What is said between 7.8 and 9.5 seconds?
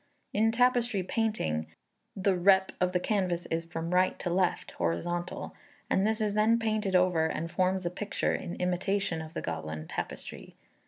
a picture in imitation of the